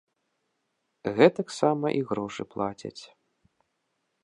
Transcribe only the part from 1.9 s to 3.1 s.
і грошы плацяць.